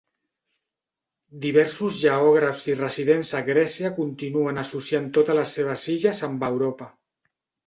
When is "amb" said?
6.31-6.49